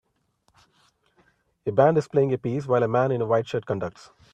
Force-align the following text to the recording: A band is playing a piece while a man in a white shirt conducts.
A 1.67 1.71
band 1.71 1.99
is 1.99 2.07
playing 2.07 2.33
a 2.33 2.37
piece 2.39 2.65
while 2.65 2.81
a 2.81 2.87
man 2.87 3.11
in 3.11 3.21
a 3.21 3.25
white 3.27 3.47
shirt 3.47 3.67
conducts. 3.67 4.09